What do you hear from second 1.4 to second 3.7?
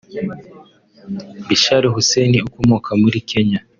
Bichar Hussein ukomoka muri Kenya